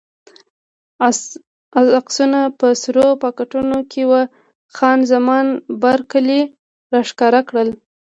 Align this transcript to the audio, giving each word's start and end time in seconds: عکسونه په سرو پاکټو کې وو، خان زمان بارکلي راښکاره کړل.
عکسونه 1.99 2.39
په 2.59 2.67
سرو 2.81 3.07
پاکټو 3.21 3.61
کې 3.91 4.01
وو، 4.09 4.21
خان 4.75 4.99
زمان 5.11 5.45
بارکلي 5.81 6.41
راښکاره 6.93 7.41
کړل. 7.49 7.69